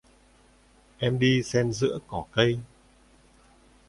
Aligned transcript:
Em 0.99 1.19
đi 1.19 1.43
xen 1.43 1.71
giữa 1.73 1.99
cỏ 2.07 2.25
cây 2.31 2.59